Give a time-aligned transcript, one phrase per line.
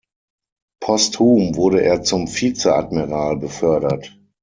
[0.81, 4.17] Posthum wurde er zum Vizeadmiral befördert.